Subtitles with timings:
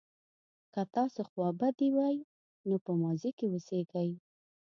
[0.73, 2.17] که تاسو خوابدي وئ
[2.67, 4.11] نو په ماضي کې اوسیږئ.